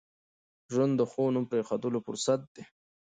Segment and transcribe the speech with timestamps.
[0.73, 2.63] ژوند د ښو نوم پرېښوولو فرصت دی.